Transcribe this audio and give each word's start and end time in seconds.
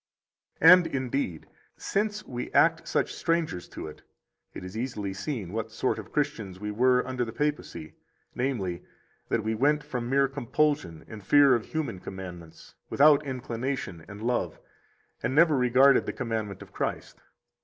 51 0.61 0.71
And, 0.79 0.87
indeed, 0.95 1.47
since 1.77 2.25
we 2.25 2.51
act 2.53 2.87
such 2.87 3.13
strangers 3.13 3.67
to 3.69 3.85
it, 3.85 4.01
it 4.51 4.63
is 4.63 4.75
easily 4.75 5.13
seen 5.13 5.53
what 5.53 5.69
sort 5.69 5.99
of 5.99 6.11
Christians 6.11 6.59
we 6.59 6.71
were 6.71 7.07
under 7.07 7.23
the 7.23 7.31
Papacy, 7.31 7.93
namely, 8.33 8.83
that 9.29 9.43
we 9.43 9.53
went 9.53 9.83
from 9.83 10.09
mere 10.09 10.27
compulsion 10.27 11.05
and 11.07 11.23
fear 11.23 11.53
of 11.53 11.65
human 11.65 11.99
commandments, 11.99 12.73
without 12.89 13.23
inclination 13.23 14.03
and 14.07 14.23
love, 14.23 14.59
and 15.21 15.35
never 15.35 15.55
regarded 15.55 16.07
the 16.07 16.13
commandment 16.13 16.63
of 16.63 16.73
Christ. 16.73 17.21